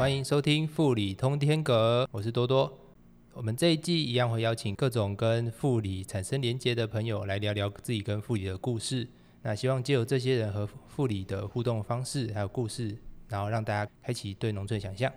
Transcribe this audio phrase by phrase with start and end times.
[0.00, 2.72] 欢迎收听富理通天阁，我是多多。
[3.34, 9.06] 我们这一季一样会邀请各种跟富理产生连接的朋友来聊聊自己跟富理的故事。
[9.42, 12.96] 那希望借由这些人和富理的互动方式还有故事，
[13.28, 15.12] 然后让大家开启对农村想象。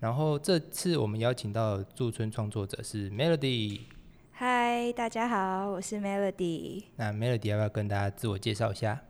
[0.00, 3.82] 然后这次我们邀请到驻村创作者是 Melody。
[4.32, 6.82] 嗨，大家好，我是 Melody。
[6.96, 9.00] 那 Melody 要不要跟大家自我介绍一下？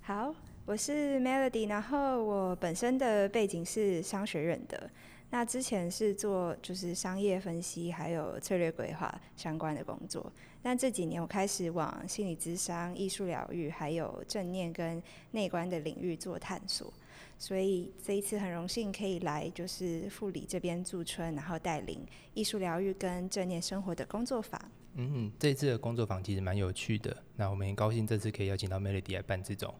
[0.00, 0.34] 好，
[0.66, 4.90] 我是 Melody，然后我本身的背景是商学院的，
[5.28, 10.32] 那之前是做就是商业分析还有策略规划相关的工作，
[10.62, 16.90] 但这几年我开始往心理咨商、艺术疗愈还有正念跟内观的领域做探索，
[17.38, 24.58] 所以这一次很荣幸可以来就是护理这边驻村，然后带领艺术疗愈跟正念生活的工作坊。
[24.94, 27.14] 嗯，这次的工作坊其实蛮有趣的。
[27.36, 29.74] 那我们很高兴这次可以邀请到 Melody 来办这种。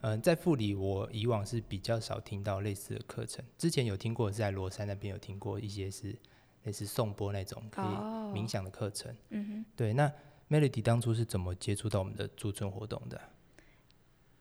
[0.00, 3.44] 嗯，在富里，我以往是比较少听到类似的课程。
[3.56, 6.16] 之前有听过，在罗山那边有听过一些是
[6.64, 7.84] 类似颂钵那种可以
[8.32, 9.14] 冥想的课程。
[9.30, 9.64] 嗯哼。
[9.74, 10.10] 对，那
[10.48, 13.20] Melody 当初是怎么接触到我们的驻村活动的？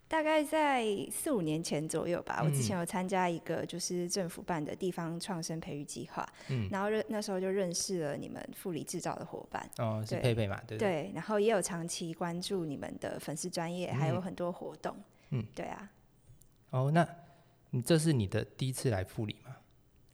[0.07, 2.41] 大概在四五年前左右吧。
[2.41, 6.25] 我之前有参加一个就是政府办的地方创生培育计划。
[6.49, 6.69] 嗯。
[6.71, 9.69] 然后认那时候就认识了你们富里制造的伙伴。
[9.79, 10.61] 哦，是佩佩嘛？
[10.67, 10.77] 对。
[10.77, 14.95] 对，然后也有长期关注你们的粉丝专业，还有很多活动。
[14.95, 15.03] 嗯，
[15.55, 15.89] 对啊。
[16.69, 17.07] 哦，那
[17.69, 19.55] 你这是你的第一次来富里吗？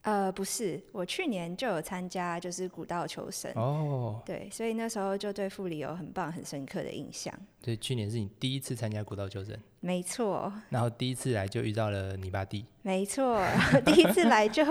[0.02, 3.50] 呃，不是，我去年就有参加，就是古道求生。
[3.54, 4.20] 哦。
[4.26, 7.34] 对，所以那时候就对富里有很棒、很深刻的印象。
[7.62, 9.58] 对，去年是你第一次参加古道求生。
[9.80, 10.52] 没错。
[10.68, 12.66] 然后第一次来就遇到了泥巴地。
[12.82, 13.42] 没错，
[13.86, 14.62] 第一次来就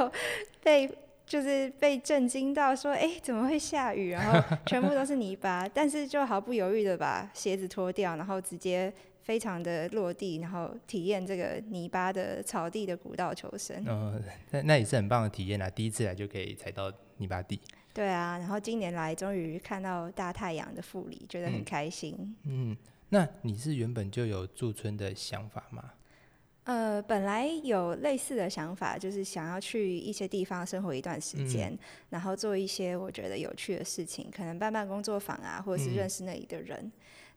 [0.61, 0.87] 被
[1.25, 4.11] 就是被震惊到，说：“哎，怎么会下雨？
[4.11, 8.93] 然后全部都是泥巴。”但是就毫不犹豫的把鞋子脱掉，然后直接。
[9.23, 13.83] 非常的落地，然后体验这个泥巴的草地的古道求生。
[13.87, 17.59] 嗯，那那也是很棒的体验啦，第一次来就可以踩到泥巴地。
[17.93, 22.35] 对啊，然后今年来终于看到大太阳的富里，觉得很开心。
[22.43, 22.75] 嗯，
[23.09, 25.91] 那你是原本就有驻村的想法吗？
[26.65, 31.77] 呃，本来有类似的想法，就是想要去一些地方生活一段时间，
[32.09, 36.91] 然后做一些我觉得有趣的事情，可能办办工作坊啊，或者是认识那里的人。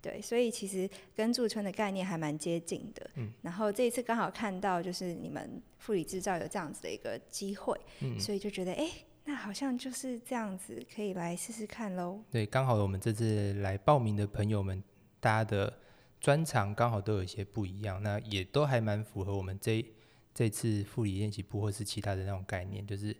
[0.06, 3.10] 对，所以其实跟驻村的概念还蛮接近的。
[3.16, 8.88] 嗯，然后这一次刚好看到，就是你们富里制造有这样子的一个机会，嗯，所以就觉得，哎，
[9.24, 12.20] 那好像就是这样子，可以来试试看喽。
[12.30, 14.80] 对，刚好我们这次来报名的朋友们，
[15.18, 15.76] 大家的
[16.20, 19.84] 专长刚好都有一些不一样，那也都还蛮符合我们这
[20.32, 23.16] 这次富里练习部或是其他的那种概念，就是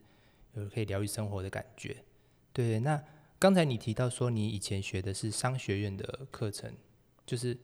[0.55, 1.97] 有可以疗愈生活的感觉。
[2.53, 3.03] 对，那。
[3.39, 6.73] 刚才你提到说，你以前学的是商学院的课程，
[7.27, 7.57] 就是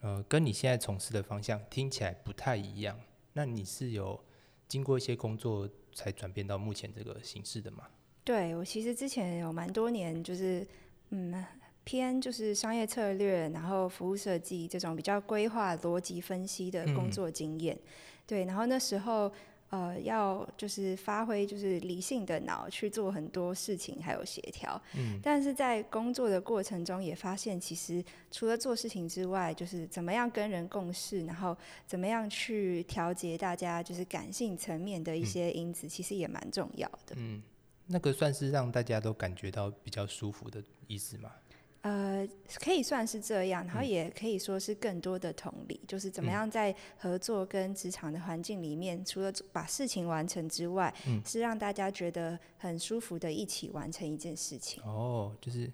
[0.00, 2.98] 呃，跟你现在从事的方向听起来不太一样。
[3.34, 4.18] 那你是有
[4.66, 7.84] 经过一些工作才转变到目前这个形式的吗？
[8.24, 10.66] 对我其实之前有蛮多年，就是
[11.10, 11.44] 嗯，
[11.84, 17.78] 偏就是商业策略，然后服务设计这种比较规划、逻辑分析的工作经验。
[18.26, 19.30] 对，然后那时候。
[19.72, 24.78] 呃，要就是发挥就是理性的脑去做很多事情，还有协调。
[24.94, 31.56] 嗯，但是在工作的过程中也发现，其实除了做事情之外，就是怎么样跟人共事，然后
[31.86, 37.16] 怎么样去调节大家就是感性层面的一些因子，其实也蛮重要的。
[37.16, 37.42] 嗯，
[37.86, 41.32] 那个算是让大家都感觉到比较舒服的意思吗？
[41.82, 42.26] 呃，
[42.60, 50.94] 可以算是这样，然后也可以说是更多的同理，就是怎么样在合作跟职场的环境里面，除了把事情完成之外，
[51.26, 54.80] 是让大家觉得很舒服的一起完成一件事情。
[54.84, 55.70] 哦，就是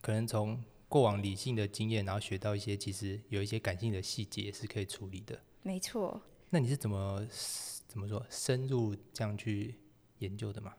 [0.00, 5.40] 可能从过往理性的经验，然后学到一些其实有一些感性的细节是可以处理的。
[5.62, 6.20] 没错。
[6.50, 7.24] 那你是怎么
[7.86, 9.76] 怎么说深入这样去
[10.18, 10.74] 研究的吗？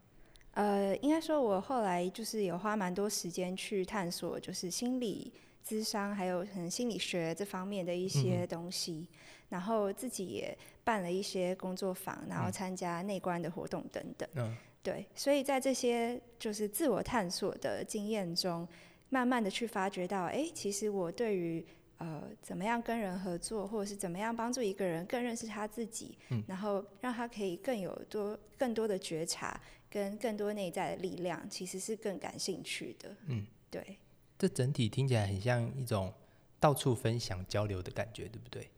[0.54, 5.34] 呃，应该说，我后来就是有花蛮多时间去探索，就是心理
[5.64, 9.08] 智商，还有可能心理学这方面的一些东西。
[9.50, 14.28] 然后自己也办了一些工作坊，然后参加内观的活动等等。
[14.34, 18.68] 嗯，对，所以在这些就是自我探索的经验中，
[19.10, 21.64] 慢慢的去发掘到，哎，其实我对于
[22.00, 29.60] 呃怎么样跟人合作，或者是怎么样帮助一个人更认识他自己，嗯，然后让他可以更有多更多的觉察。
[29.94, 33.16] 跟更多内在的力量，其实是更感兴趣的。
[33.28, 34.00] 嗯，对。
[34.40, 36.12] 这整体听起来很像一种
[36.60, 38.72] 到处分享交流的感觉，对不对？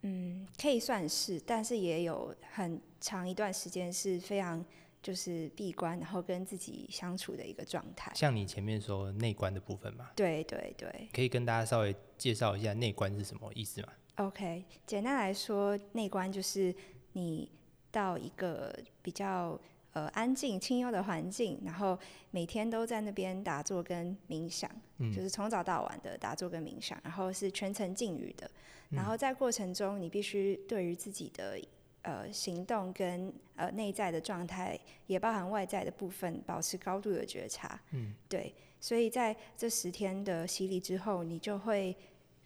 [0.00, 4.64] 嗯，可以算是，但是也有很长一段时间是非常
[5.02, 8.10] 就是闭关，然后跟自己相处的一个状态。
[8.14, 10.08] 像你前面说内观的部分嘛？
[10.16, 11.08] 对对对。
[11.12, 16.74] 可以跟大家稍微介绍一下内观是什么意思吗？OK，简单来说，内观就是
[17.12, 17.50] 你。
[17.92, 19.60] 到一个比较
[19.92, 21.98] 呃安静、清幽的环境，然后
[22.30, 28.50] 每天都在那边打坐跟冥想，就是从早到晚的打坐跟冥想，然后是全程禁语的。
[28.90, 31.58] 然后在过程中，你必须对于自己的
[32.02, 37.80] 呃行动跟呃内在的状态，也包含外在的部分，保持高度的觉察。
[37.92, 38.54] 嗯，对。
[38.80, 41.96] 所以在这十天的洗礼之后，你就会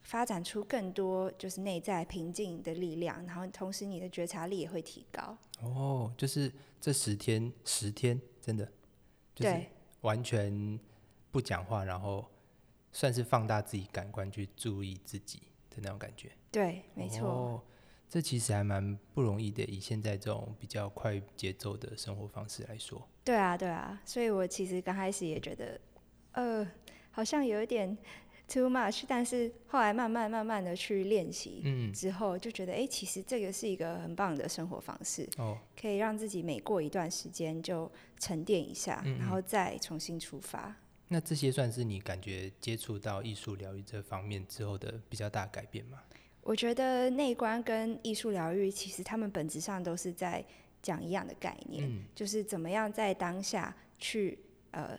[0.02, 5.36] 发展出更多就是内在平静的力量，然后同时你的觉察力也会提高。
[5.60, 8.70] 哦，就是这十天，十天真的，
[9.34, 9.66] 就是
[10.02, 10.78] 完全
[11.30, 12.28] 不讲话，然后
[12.92, 16.30] 算是放大自己感官去注意自己的那种感觉。
[16.50, 17.62] 对，没错。
[18.08, 23.06] 这其实还蛮不容易的，以现在这种比较快节奏的生活方式来说。
[23.24, 25.80] 对啊，对啊，所以我其实刚开始也觉得。
[26.32, 26.70] 呃，
[27.10, 27.96] 好像有一点
[28.48, 40.74] too much，但是后来慢慢慢慢的去练习，嗯，之后就觉得，哎，其实这个是一个很棒的生活方式，哦，可以让自己每过一段时间就沉淀一下，然后再重新出发。
[41.08, 45.98] 那这些算是你感觉接触到艺术疗愈这方面之后的比较大改变吗？
[46.42, 50.44] 我觉得内观跟艺术疗愈其实他们本质上都是在
[50.80, 54.38] 讲一样的概念，就是怎么样在当下去
[54.70, 54.98] 呃。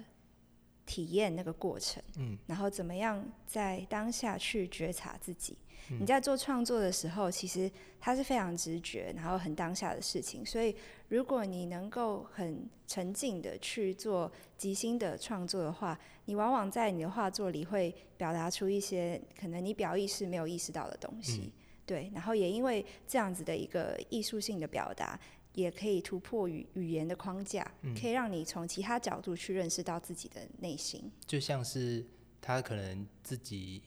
[0.88, 5.56] 体验那个过程，嗯，然后怎么样在当下去觉察自己？
[6.00, 10.46] 你在做创作的时候，其实它是非常直觉，然后很当下的事情。
[10.46, 10.76] 所以，
[11.08, 21.54] 如果你能够很沉静的去做即兴的创作的话，你往往在你的画作里会表达出一些可能你表意识没有意识到的东西。
[21.86, 25.18] 对，然后也因为这样子的一个艺术性的表达。
[25.58, 27.70] 也可以突破语语言的框架，
[28.00, 31.12] 可以让你从其他角度去认识到自己的内心。
[31.26, 32.06] 就像是
[32.40, 33.82] 他可能自己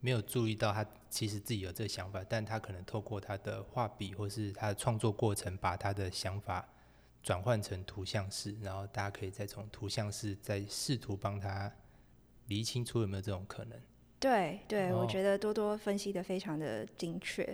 [0.00, 6.68] 没有注意到，他其实自己有这个想法，但他可能透过他的画笔或是他的创作过程，把他的想法
[7.22, 11.72] 转换成图像式，然后大家可以再从图像式再试图帮他
[12.48, 13.80] 理清楚有没有这种可能。
[14.20, 17.44] 对对，我觉得多多分析的非常的精确。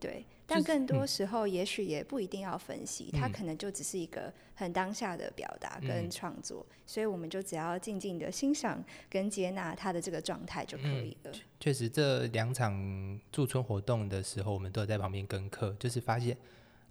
[0.00, 11.32] 对，但更多时候也许也不一定要分析，它可能就只是一个很当下的表达跟创作，所以我们就只要静静的欣赏跟接纳他的这个状态就可以了。
[11.60, 16.34] 确实，这两场驻村活动的时候，我们都有在旁边跟课，就是发现，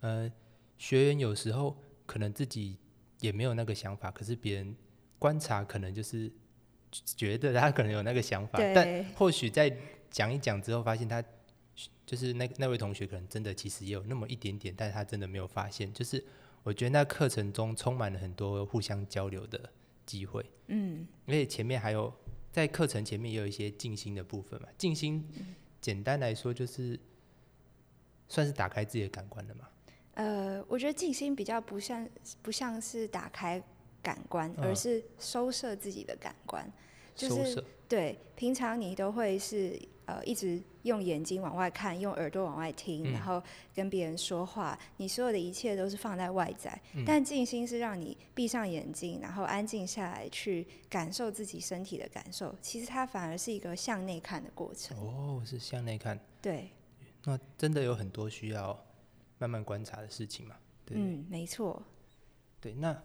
[0.02, 0.32] 呃，
[0.78, 1.76] 学员有时候
[2.06, 2.78] 可能自己
[3.22, 4.76] 也没有那个想法，可是别人
[5.18, 6.32] 观察可能就是。
[7.04, 9.76] 觉得他可能有那个想法，但或许在
[10.10, 11.24] 讲一讲之后，发现他
[12.06, 15.92] 就是那那位同学可能真的其实也有那么一点点，但是他真的没有发现。
[15.94, 16.24] 就是
[16.64, 19.70] 我觉得那课程中充满了很多互相交流的
[20.06, 22.14] 机会，嗯，而且前面还有
[22.52, 24.70] 在课程前面也有一些静心的部分嘛。
[24.78, 25.28] 静心
[25.82, 27.00] 简单来说就是
[28.30, 29.68] 算是打开自己的感官了嘛。
[30.14, 32.08] 呃，我觉得静心比较不像
[32.42, 33.62] 不像是打开
[34.02, 36.72] 感官，而是收摄自己的感官。
[37.16, 43.42] 就是对，平常你都会是呃一直用眼睛往外看，用耳朵往外听，然后
[43.74, 46.80] 跟别人说话，你所有的一切都是放在外在。
[47.06, 52.54] 但静心是让你闭上眼睛，然后安静下来，去感受自己身体的感受。
[52.62, 54.98] 其实它反而是一个向内看的过程。
[54.98, 56.20] 哦，是向内看。
[56.42, 56.70] 对。
[57.24, 58.80] 那真的有很多需要
[59.40, 60.56] 慢慢观察的事情嘛？
[60.92, 61.82] 嗯，没错。
[62.60, 63.02] 对，那。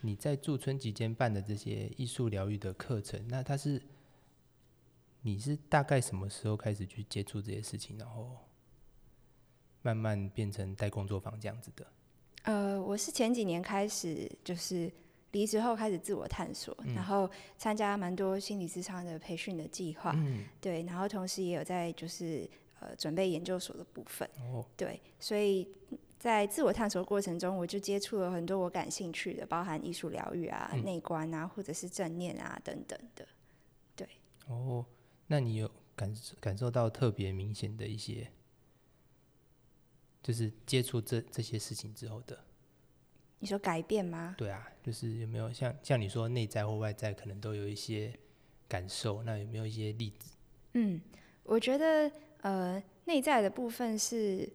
[0.00, 3.82] 你在驻村期间办的这些艺术疗愈的课程，那它是
[5.22, 8.36] 你是大概什么时候开始去接触这些事情，然后
[9.82, 11.86] 慢慢变成带工作坊这样子的？
[12.44, 14.90] 呃，我是前几年开始，就是
[15.32, 20.16] 离职后开始自我探索，然后参加蛮多心理咨商的培训的计划，
[20.60, 25.68] 对，然后同时也有在就是呃准备研究所的部分，哦，对，所以。
[26.20, 33.26] 在自我探索过程中，我就接触了很多我感兴趣的，包含艺术疗愈啊、内观啊，或者是正念啊等等的。
[33.96, 34.06] 对。
[34.46, 34.84] 哦，
[35.28, 38.30] 那你有感感受到特别明显的一些，
[40.22, 42.38] 就是接触这这些事情之后的？
[43.38, 44.34] 你说改变吗？
[44.36, 48.14] 对啊，就是有没有像像你说内在或外在，可能都有一些
[48.68, 49.22] 感受？
[49.22, 50.34] 那有没有一些例子？
[50.74, 51.00] 嗯，
[51.44, 52.12] 我觉得
[52.42, 54.46] 呃，内在的部分是。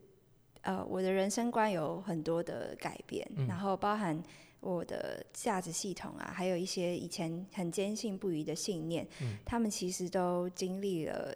[0.65, 4.19] 呃，我的人生观有很多的改变，然后包含
[4.61, 9.07] 我的价值系统啊，还有一些以前很坚信不疑的信念，
[9.45, 11.35] 他们其实都经历了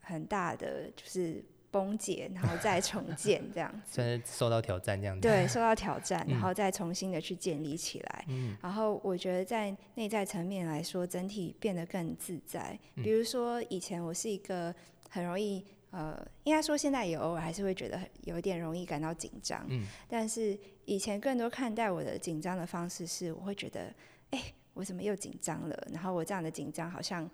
[0.00, 3.96] 很大的就是崩解，然后再重建这样子。
[3.96, 5.20] 真的受到挑战这样子。
[5.20, 8.24] 对，受到挑战，然后再重新的去建立起来。
[8.26, 8.56] 嗯。
[8.60, 12.76] 然后我觉得在内在层面来说，整体变得更自在。
[12.96, 14.74] 比如说以前我是一个
[15.08, 15.64] 很容易。
[15.94, 23.94] 呃，应该说现在也偶尔还是会觉得有一点容易感到紧张，嗯，但是以前更多看待我的紧张的方式是，我会觉得，
[24.30, 25.88] 哎、我怎么又紧张了？
[25.92, 27.30] 然后我这样的紧张好像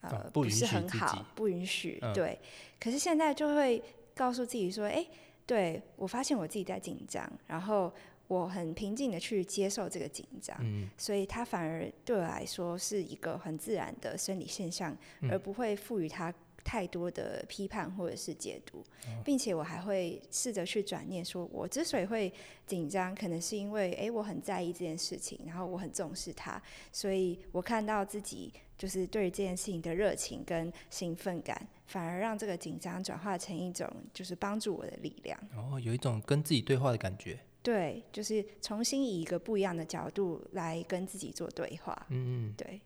[0.00, 2.12] 呃、哦不是很好，不允许，嗯。
[2.12, 2.36] 对。
[2.80, 3.80] 可是现在就会
[4.12, 5.06] 告诉自己说，哎、
[5.46, 7.92] 对我发现我自己在紧张，然后
[8.26, 10.90] 我很平静的去接受这个紧张，嗯。
[10.98, 15.30] 所以它反而对我来说是一个很自然的生理现象，嗯。
[15.30, 16.34] 而不会赋予它
[16.64, 22.32] 太多的批判或者是解读，哦并且我还会试着去转念，说我之所以会
[22.66, 35.38] 紧张，可能是因为诶我很在意这件事情，然后我很重视它，所以我看到自己就是对于这件事情的热情跟兴奋感，反而让这个紧张转化成一种就是帮助我的力量。
[35.52, 37.38] 然后有一种跟自己对话的感觉。
[37.62, 42.06] 对，就是重新以一个不一样的角度来跟自己做对话。
[42.10, 42.54] 嗯嗯。
[42.58, 42.80] 对。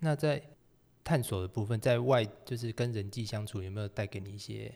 [0.00, 0.42] 那在
[1.02, 4.72] 探索的部分，在外就是跟人际相处，有没有带给你一些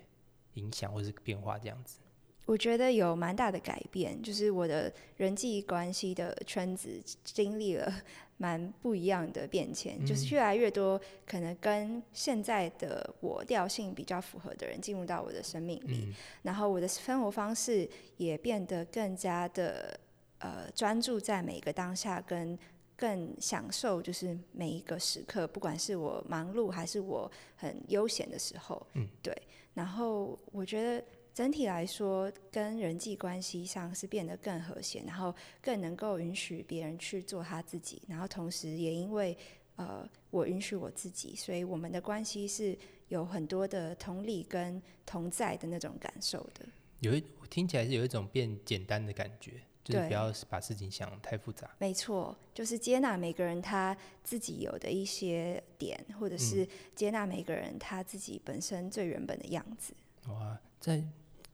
[0.54, 1.58] 影响或是变化？
[1.58, 1.98] 这样子。
[2.46, 7.90] 我觉得有蛮大的改变，就是我的人际关系的圈子经历了
[8.36, 17.88] 蛮不一样的变迁，就是越来越多可能跟现在的我调性比较符合的人进入到我的生命里，嗯然后我的生活方式
[18.18, 19.98] 也变得更加的
[20.40, 22.58] 呃专注在每个当下，跟
[23.04, 29.36] 更享受就是每一个时刻，不管是我忙碌还是我很悠闲的时候，嗯，对。
[29.74, 39.36] 然后我觉得整体来说，跟人际关系上是变得更和谐，然后更能够允许别人去做他自己，然后同时也因为
[39.76, 42.74] 呃我允许我自己，所以我们的关系是
[43.08, 46.64] 有很多的同理跟同在的那种感受的。
[47.00, 51.70] 有一听起来是有一种变简单的感觉，就不要把事情想太复杂。
[51.78, 59.92] 没错，就是接纳每个人他自己有的一些点，或者是接纳每个人他自己本身最原本的样子。
[60.28, 61.04] 哇，在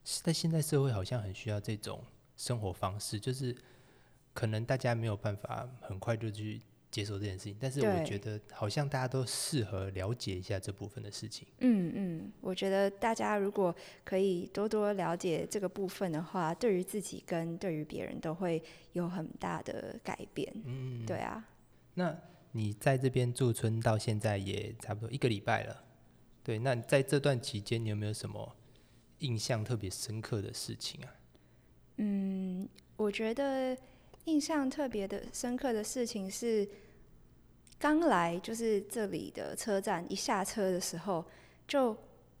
[0.03, 2.01] 在现在社会好像很需要这种
[2.37, 3.55] 生活方式，就是
[4.33, 6.61] 可能大家没有办法很快就去
[6.91, 11.47] 接受这件事情，但是我觉得好像大家都适合了解一下这部分的事情。
[11.59, 20.53] 嗯嗯，我觉得大家如果可以多多了解这个部分的话，对于自己跟对于别人都会有很大的改变。
[20.65, 21.47] 嗯，对啊，
[21.93, 22.15] 那
[22.51, 25.83] 你在这边驻村到现在也差不多一个礼拜了，
[26.43, 28.57] 对，那在这段期间，你有没有什么
[29.19, 31.15] 印象特别深刻的事情啊？
[31.97, 32.67] 嗯，
[32.97, 33.77] 我觉得
[34.25, 36.67] 印象特别的深刻的事情是，
[37.81, 41.25] 刚来就是这里的车站，一下车的时候
[41.67, 41.97] 就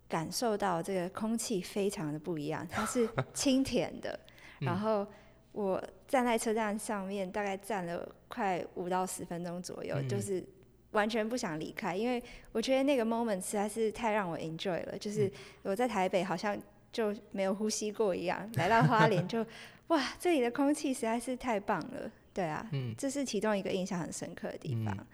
[0.07, 4.17] 感受到这个空气非常的不一样， 它是清甜的。
[4.59, 5.05] 然后
[5.51, 10.45] 我站在车站上面，大概站了快五到十分钟左右，嗯就是
[10.91, 12.21] 完全不想离开，因为
[12.51, 14.97] 我觉得那个 moment 实在是太让我 enjoy 了。
[14.99, 15.31] 就是
[15.63, 16.55] 我在台北好像
[16.91, 19.43] 就没有呼吸过一样， 来到花莲就
[19.87, 22.11] 哇，这里的空气实在是太棒了。
[22.31, 24.95] 对啊，嗯这是其中一个印象很深刻的地方。
[24.95, 25.05] 嗯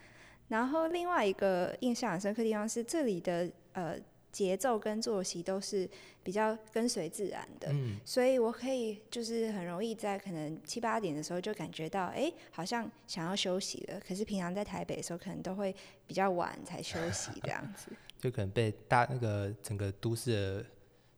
[0.47, 3.99] 然后另外一个印象很深刻的地方是这里的呃
[4.31, 5.89] 节奏跟作息都是
[6.21, 13.99] 比较跟随自然的，嗯所以我可以就是很容易在可能七八点的时候就感觉到，哎，好像想要休息了。
[13.99, 15.75] 可是平常在台北的时候，可能都会
[16.05, 17.91] 比较晚才休息这样子。
[18.19, 20.65] 就可能被大那个整个都市的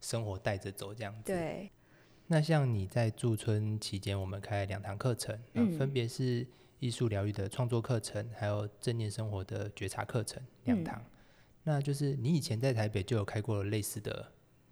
[0.01, 1.33] 生活带着走这样子。。
[1.33, 1.69] 对，
[2.27, 6.45] 那像你在驻村期间，我们开了两堂课程，嗯嗯，分别是
[6.79, 11.01] 艺术疗愈的创作课程，还有正念生活的觉察课程两嗯堂。
[11.63, 14.31] 那就是你以前在台北就有开过类似的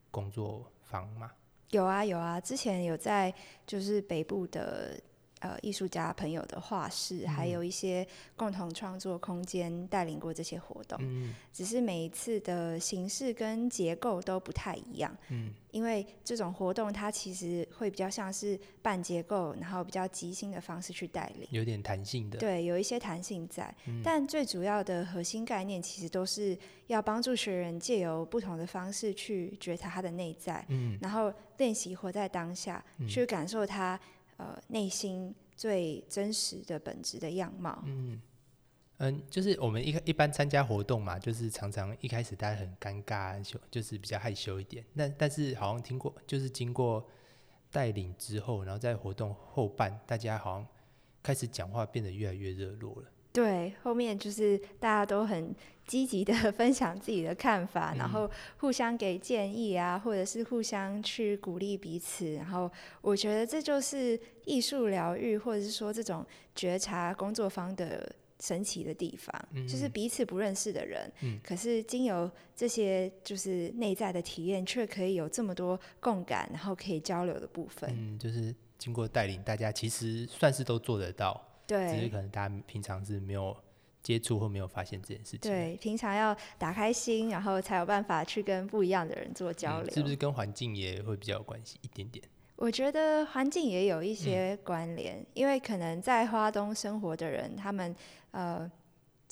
[0.09, 1.31] 工作坊吗？
[1.71, 3.33] 有啊有啊，之前有在
[3.65, 4.97] 就是北部的
[5.39, 10.97] 呃艺术家朋友的画室，还有一些共同创作空间带领过这些活动。
[11.01, 21.47] 嗯只是每一次的形式跟结构都不太一样，嗯因为这种活动它其实会比较像是半结构，然后比较即兴的方式去带领。
[21.51, 22.37] 有点弹性的。
[22.39, 33.99] 对，有一些弹性在，嗯但最主要的核心概念其实都是要帮助学员借由不同的方式去觉察他的内在，嗯然后练习活在当下，去感受他
[34.37, 37.83] 呃内心最真实的本质的样貌。
[37.85, 38.21] 嗯
[38.99, 44.83] 嗯，就是我们一一般参加活动嘛，就是常常一开始大家很尴尬，就，就是比较害羞一点。
[44.95, 47.07] 但但是好像听过，就是经过
[47.69, 50.67] 带领之后，然后在活动后半，大家好像
[51.21, 53.07] 开始讲话变得越来越热络了。
[53.31, 55.53] 对，后面就是大家都很
[55.85, 62.33] 积极的 分享自己的看法，然后互相给建议啊，或者是互相去鼓励彼此。
[62.33, 62.69] 然后
[63.01, 77.89] 我觉得这就是艺术疗愈，或者是说这种觉察工作坊的神奇的地方，嗯就是彼此不认识的人，嗯可是经由这些就是内在的体验，却可以有这么多共感，然后可以交流的部分。
[77.95, 83.55] 嗯，就是经过带领，大家其实算是都做得到，只是可能大家平常是没有
[84.01, 85.39] 接触或没有发现这件事情。
[85.41, 89.91] 对，平常要打开心，然后才有办法去跟不一样的人做交流。
[89.91, 92.23] 嗯是不是跟环境也会比较有关系一点点？
[92.55, 97.95] 我觉得环境也有一嗯些关联，因为可能在花东生活的人，他们
[98.31, 98.71] 呃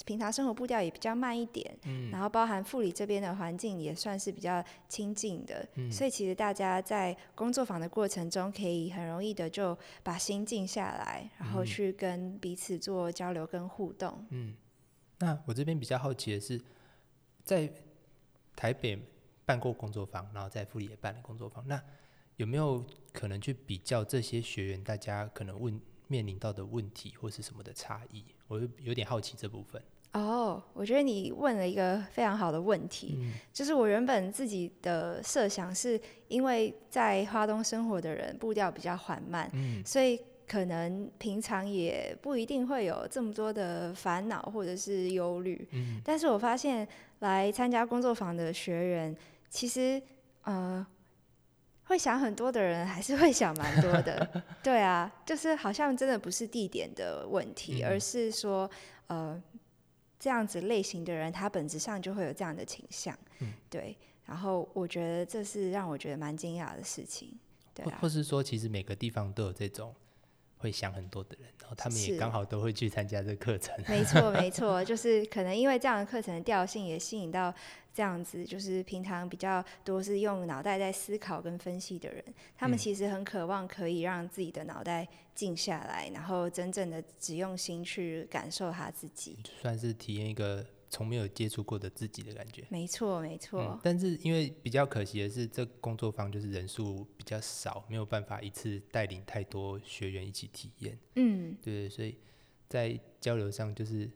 [0.03, 2.11] 平常生活步调也比较慢一点，嗯。
[2.11, 5.91] 然后包含富里这边的环境也算是比较亲近的，嗯。
[5.91, 11.65] 所以其实大家在工作坊的过程中，可以很容易的就把心静下来，然后嗯。
[11.65, 14.25] 去跟彼此做交流跟互动。
[14.31, 14.53] 嗯，
[15.19, 16.59] 那我这边比较好奇的是，
[17.43, 17.71] 在
[18.55, 18.99] 台北
[19.45, 21.81] 办过工作坊，然后在富里也办了工作坊，那
[22.35, 28.23] 有没有可能去比较这些学员大家可能问面临到的问题或是什么的差异？
[28.47, 29.81] 我有有点好奇这部分。
[30.13, 45.67] 哦，我觉得你问了一个非常好的问题，嗯就是我原本自己的设想是，因为在花东生活的人步调比较缓慢，嗯所以可能平常也不一定会有这么多的烦恼或者是忧虑。
[45.73, 46.87] 嗯但是我发现
[47.19, 49.13] 来参加工作坊的学员，
[49.49, 50.01] 其实
[50.43, 50.85] 呃
[51.85, 54.43] 会想很多的人还是会想蛮多的。
[54.61, 58.69] 对啊，就是好像真的不是地点的问题，嗯而是说
[59.07, 59.41] 呃
[60.19, 63.17] 这样子类型的人，他本质上就会有这样的倾向。
[63.39, 63.95] 嗯对。
[64.25, 67.31] 然后我觉得这是让我觉得蛮惊讶的事情。
[67.75, 69.93] 对啊或或，是说，其实每个地方都有这种
[70.57, 73.75] 会想很多的人，然后他们也刚好都会去参加这个课程。
[73.87, 77.53] 没错，没错，就是可能因为这样的课程的调性也吸引到
[77.95, 82.21] 这样子，就是平常比较多是用脑袋在思考跟分析的人，
[82.57, 89.37] 他们嗯其实很渴望可以让自己的脑袋静下来，然后真正的只用心去感受他自己。
[89.61, 92.65] 算是体验一个从没有接触过的自己的感觉。
[92.69, 100.99] 没错，没错，嗯，但是因为比较可惜的是，这工作坊就是人数比较少，没有办法一次带领太多学员一起体验。
[101.15, 102.17] 嗯，对，所以
[102.67, 104.11] 在交流上就是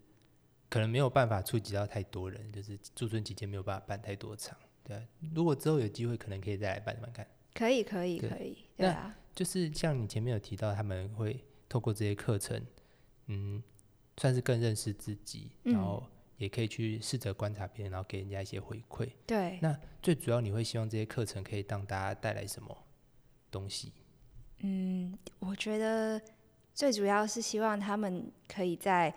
[0.70, 4.58] 可能没有办法触及到太多人，就是驻村期间没有办法办太多场。
[4.84, 5.04] 对啊，
[5.34, 7.28] 如果之后有机会，可能可以再来办办看。
[7.54, 12.64] 可以，可以，可以，对那啊，就是像你前面有提到，他们会透过这些课程，
[13.28, 13.62] 嗯，
[14.18, 16.04] 算是更认识自己，然嗯后
[16.38, 19.10] 也可以去试着观察别人，然后给人家一些回馈。
[19.26, 22.86] 对，那最主要，你会希望这些课程可以让大家带来什么
[23.52, 23.92] 东西？
[24.60, 26.22] 嗯，我觉得
[26.74, 29.14] 最主要是希望他们可以在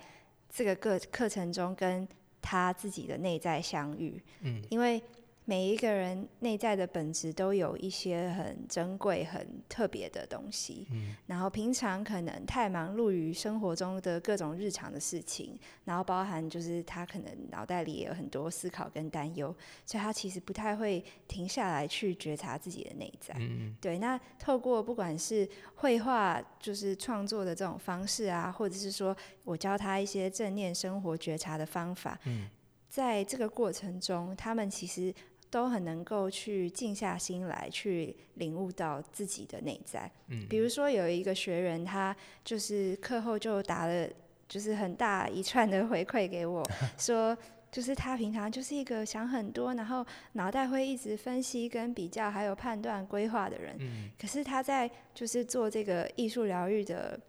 [0.55, 2.07] 这个课课程中跟
[2.43, 4.62] 他自己的内在相遇，嗯。
[4.69, 5.03] 因为
[5.44, 10.87] 每一个人内在的本质都有一些很珍贵、很特别的东西。
[10.92, 23.35] 嗯然后平常可能太忙碌于生活中的各种日常的事情，然后包含就是他可能脑袋里也有很多思考跟担忧，所以他其实不太会停下来去觉察自己的内在。
[23.38, 32.48] 嗯对，那透过不管是绘画，就是创作的这种方式啊，或者是说我教他一些正念生活觉察的方法，嗯
[32.88, 35.14] 在这个过程中，他们其实
[35.53, 40.11] 都很能够去静下心来，去领悟到自己的内在。
[40.29, 44.09] 嗯比如说有一个学员，他就是课后就打了
[44.49, 47.37] 就是很大一串的回馈给我， 说
[47.71, 53.77] 就是他平常就是一个想很多，然后脑袋会一直分析跟比较，还有判断规划的人。
[53.79, 57.21] 嗯可是他在就是做这个艺术疗愈的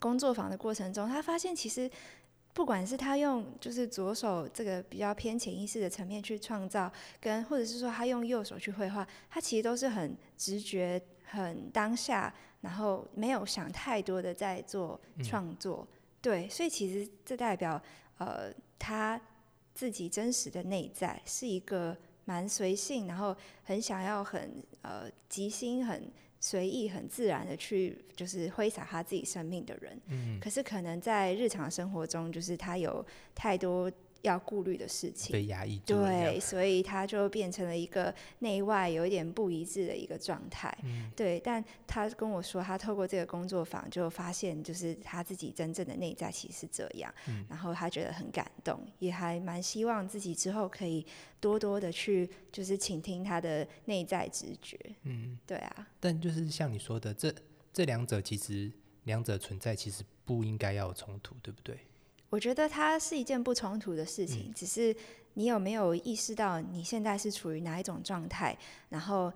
[0.00, 1.88] 工作坊的过程中，他发现其实
[2.56, 6.90] 不管是他用就是左手这个比较偏潜意识的层面去创造，
[7.20, 15.86] 跟或者是说他用右手去绘画，他其实都是很直觉、很当下，然后没有想太多的在做创作。
[16.22, 17.78] 对，所以其实这代表
[18.16, 19.20] 呃他
[19.74, 26.10] 自己真实的内在是一个蛮随性，然后很想要很呃即兴、很
[26.48, 30.00] 随意、很自然的去就是挥洒他自己生命的人。
[30.06, 33.04] 嗯，可是可能在日常生活中，就是他有
[33.34, 33.90] 太多
[34.28, 35.32] 要顾虑的事情。
[35.32, 40.76] 被压抑住了对，所以他就变成了一个内外有一点不一致的一个状态。
[40.84, 51.06] 嗯对，但他跟我说，他透过这个工作坊就发现，就是他自己真正的内在其实是这样，嗯然后他觉得很感动，也还蛮希望自己之后可以
[51.40, 54.78] 多多的去就是倾听他的内在直觉。
[55.02, 57.34] 嗯，对啊，但就是像你说的，这
[57.72, 58.70] 这两者其实
[59.04, 61.78] 两者存在，其实不应该要有冲突，对不对？
[62.30, 64.94] 我觉得它是一件不冲突的事情，只是
[65.34, 68.56] 你有没有意识到你现在是处于哪一种状态，
[68.88, 69.32] 然后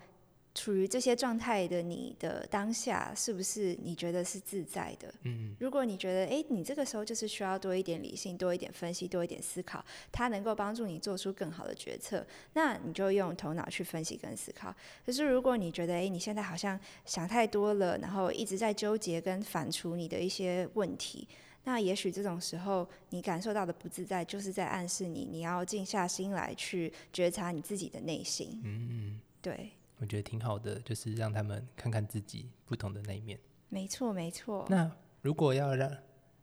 [0.53, 5.14] 处于这些状态的你的当下，是不是你觉得是自在的？
[5.22, 14.74] 嗯，如果你觉得，诶，你这个时候就是需要多一点理性，多一点分析，多一点思考，它能够帮助你做出更好的决策，那你就用头脑去分析跟思考。
[15.07, 21.29] 可是如果你觉得，诶，你现在好像想太多了，然后一直在纠结跟反刍你的一些问题，
[21.64, 28.61] 那也许这种时候你感受到的不自在，就是在暗示你，你要静下心来去觉察你自己的内心。
[28.64, 33.38] 嗯，对，我觉得挺好的，就是让他们看看自己不同的那一面。
[33.68, 34.66] 没错，没错。
[34.70, 35.90] 那如果要让，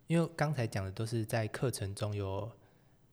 [0.05, 2.49] 因为刚才讲的都是在课程中有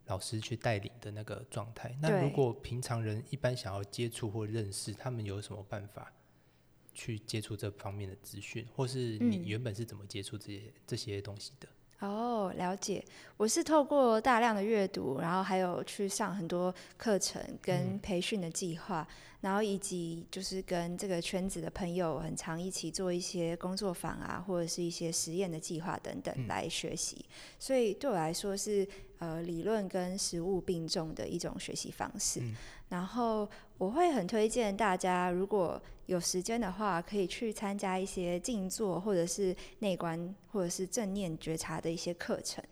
[0.07, 6.13] 老师去带领的那个状态，那如果平常人一般想要接触或认识，他们有什么办法
[6.93, 11.67] 去接触这方面的资讯，或是你嗯原本是怎么接触这些这些东西的？
[12.07, 13.05] 哦，了解。
[13.37, 19.07] 我是透过大量的阅读，然后还有去上很多课程跟培训的计划，
[19.41, 27.25] 然后以及就是跟这个圈子的朋友很常一起做一些工作坊啊，或者是一些实验的计划等等来学习。
[27.59, 28.87] 所以对我来说是
[29.19, 32.41] 呃理论跟实物并重的一种学习方式。
[32.41, 32.55] 嗯
[32.91, 42.63] 然后我会很推荐大家，如果有时间的话，可以去参加一些静坐或者是内观或者是正念觉察的一些课程，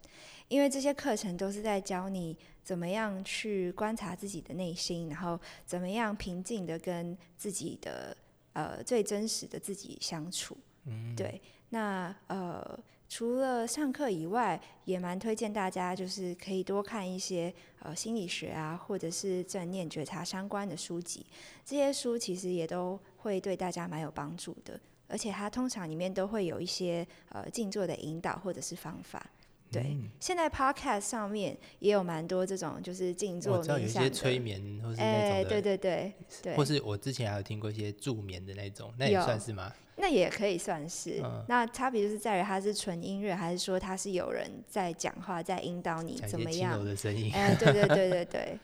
[0.49, 8.17] 因为这些课程都是在教你怎么样去观察自己的内心，然后怎么样平静的跟自己的
[8.53, 10.57] 呃最真实的自己相处。
[10.85, 12.79] 嗯，对，那呃，
[13.13, 21.27] 除了上课以外，也蛮推荐大家就是可以多看一些呃心理学啊，或者是正念觉察相关的书籍。
[21.63, 29.23] 这些书其实也都会对大家蛮有帮助的，而且它通常里面都会有一些呃静坐的引导或者是方法。
[29.71, 39.71] 对，嗯现在 Podcast 上面也有蛮多这种就是静坐我知道有一冥想的，些催眠或是那哎、对对对对，或是我之前还有听过一些助眠的那种，那也算是吗？
[39.97, 41.21] 那也可以算是。
[41.23, 46.83] 嗯那差别就是在于它是纯音乐，还是说它是有人在讲话，在引导你怎么样？
[46.85, 47.33] 的声音。
[47.33, 48.61] 哎、对对对对对， 嗯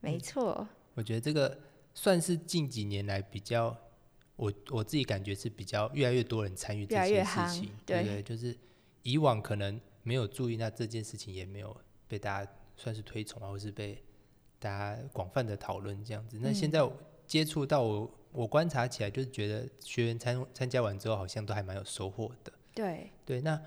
[0.00, 0.66] 没错。
[0.94, 1.56] 我觉得这个
[1.94, 3.76] 算是近几年来比较，
[4.36, 8.22] 我我自己感觉是比较越来越多人参与这越来越些事夯情，对不对？
[8.22, 8.56] 就是
[9.02, 11.74] 以往可能没有注意，那这件事情也没有
[12.08, 14.02] 被大家算是推崇啊，或是被
[14.58, 16.38] 大家广泛的讨论这样子。
[16.40, 16.92] 那现嗯在我
[17.32, 22.52] 接触到我，我观察起来就是觉得学员参参加完之后，好像都还蛮有收获的。
[22.74, 23.58] 对，对，那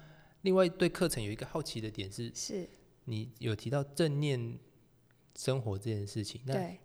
[0.44, 2.70] 另外对课程有一个好奇的点是，是，
[3.06, 4.60] 你有提到正念
[5.36, 6.78] 生活这件事情，那，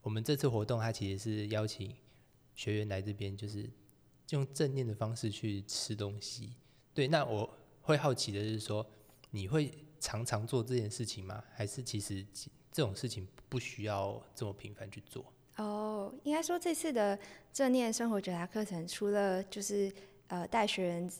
[0.00, 1.92] 我们这次活动，它其实是邀请
[2.54, 3.68] 学员来这边，就是
[4.28, 6.54] 用正念的方式去吃东西。
[6.94, 8.88] 对，那我会好奇的是说，
[9.32, 11.42] 你会常常做这件事情吗？
[11.52, 12.24] 还是其实
[12.70, 15.32] 这种事情不需要这么频繁去做？
[15.58, 17.18] 哦，应该说这次的
[17.52, 19.92] 正念生活觉察课程，除了就是
[20.28, 21.10] 呃带学员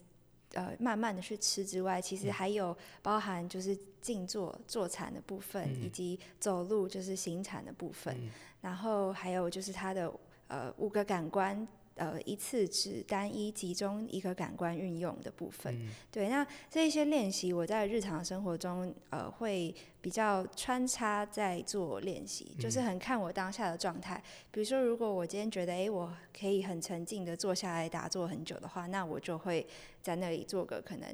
[0.54, 2.18] 呃慢慢的去吃之外，其嗯。
[2.18, 5.92] 实还有包含就是静坐坐禅的部分，以嗯。
[5.92, 8.30] 及走路就是行禅的部分，嗯。
[8.60, 10.12] 然后还有就是它的
[10.48, 11.66] 呃五个感官。
[11.98, 24.22] 呃，一次只单一集中一个感官运用的部分，嗯对，那这一些练习，我在日常生活中，呃，会比较穿插在做练习，就是很看我当下的状态。
[24.50, 29.66] 比如说，如果我今天觉得，诶，我可以很沉静的坐下来打坐很久的话，那我就会
[30.00, 31.08] 在那里坐个可能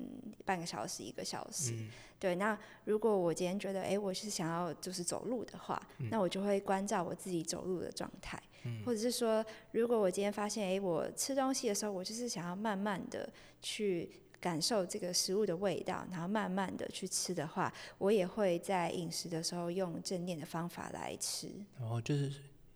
[0.44, 1.72] 半个小时、一个小时。
[1.72, 1.88] 嗯
[2.24, 8.42] 对，那如果我今天觉得，诶，我是想要就是走路的话，那我就会关照我自己走路的状态，
[8.82, 14.10] 或者是说，如果我今天发现，诶，我吃东西的时候，我就是想要慢慢的去
[14.40, 21.50] 感受这个食物的味道，然后慢慢的去吃的话，我也会在饮食的时候用正念的方法来吃。
[21.78, 22.32] 然后就是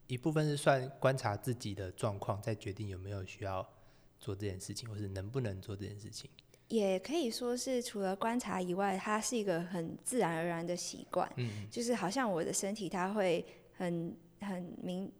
[0.08, 3.66] 一部分是算观察自己的状况，再决定有没有需要
[4.20, 6.28] 做这件事情，或是能不能做这件事情。
[6.68, 13.44] 也可以说是除了观察以外，它是一个很自然而然的习惯，嗯就是好像我的身体它会
[13.76, 15.10] 很很明。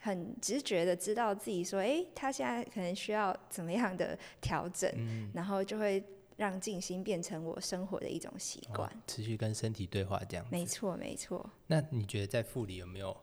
[0.00, 6.02] 很直觉的知道自己说，诶，他现在可能需要怎么样的调整，嗯，然后就会
[6.36, 8.88] 让静心变成我生活的一种习惯。
[8.88, 10.52] 哦持续跟身体对话这样子。
[10.52, 11.50] 没错，没错。
[11.66, 13.14] 那你觉得在护理有没有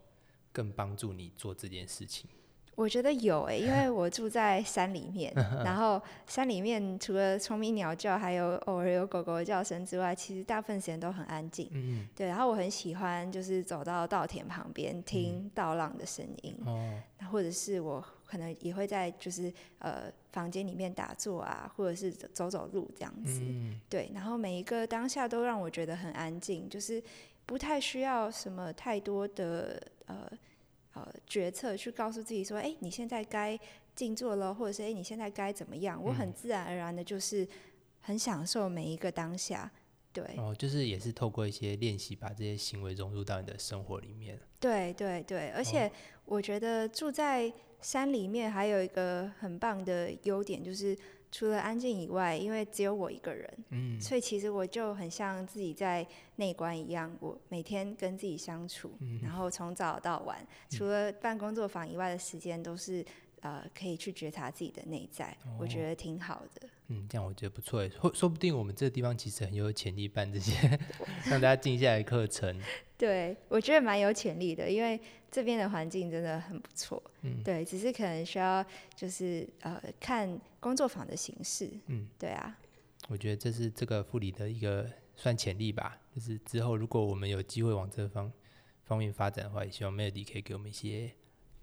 [0.52, 2.30] 更帮助你做这件事情？
[2.76, 5.34] 我觉得有诶、因为我住在山里面，
[5.64, 11.70] 然后山里面除了虫鸣鸟叫，还有偶尔有狗狗的叫声之外，其实大部分时间都很安静。
[11.72, 23.40] 嗯对，然后我很喜欢就是走到稻田旁边听稻浪的声音，哦，或者是我可能也会在就是呃房间里面打坐啊，或者是走走路这样子。
[23.42, 27.02] 嗯对，然后每一个当下都让我觉得很安静，就是
[27.46, 30.30] 不太需要什么太多的呃
[30.96, 33.58] 呃决策去告诉自己说，哎，你现在该
[33.96, 37.48] 静坐了，或者是哎你现在该怎么样，我很自然而然的就是
[38.02, 39.72] 很享受每一个当下。
[40.12, 44.40] 对，哦，就是也是透过一些练习，把这些行为融入到你的生活里面。
[44.60, 45.92] 对对对，而且
[46.24, 50.98] 我觉得住在山里面还有一个很棒的优点，就是
[51.38, 60.38] 除了安静以外，因为只有我一个人，嗯，所以其实我就很像自己在内观一样，我每天跟自己相处，然后从早到晚，
[60.70, 63.06] 除了办工作坊以外的时间，都是
[63.42, 66.70] 呃可以去觉察自己的内在，我觉得挺好的。
[66.88, 70.80] 嗯，这样我觉得不错诶，说说不定我们这个地方其实很有潜力办这些
[71.30, 72.58] 让大家静下来课程。
[72.98, 74.98] 对，我觉得蛮有潜力的，因为
[75.36, 77.04] 这边的环境真的很不错。
[77.24, 81.70] 嗯，对，只是可能需要就是呃看工作坊的形式。
[81.88, 82.58] 嗯，对啊。
[83.10, 88.32] 我觉得这是这个护理的一个算潜力吧，就是之后如果我们有机会往这方
[88.86, 91.12] 方面发展的话，也希望 Melody 可以给我们一些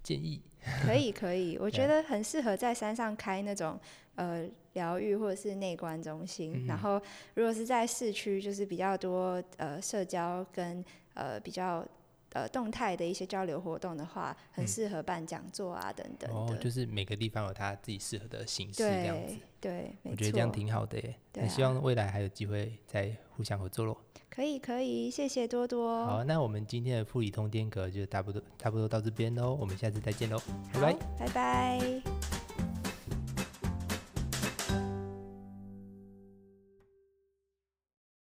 [0.03, 0.39] 建议。
[0.85, 3.79] 可以，可以，我觉得很适合在山上开那种。
[4.15, 7.01] 呃，疗愈或者是内观中心，然后
[7.33, 11.83] 如果是在市区，就是比较多呃社交跟呃比较
[12.33, 19.35] 呃动态的一些交流活动的话，很适合办讲座啊等等哦，就是每个地方有它自己适合的形式这样子。
[19.61, 21.15] 对，我觉得这样挺好的耶。
[21.33, 23.95] 那希望未来还有机会再互相合作喽。
[24.29, 26.05] 可以，可以，谢谢多多。
[26.05, 30.41] 好，那我们今天的富理通天阁就差不多差不多到这边喽，我们下次再见喽，
[30.73, 32.32] 拜拜，拜拜。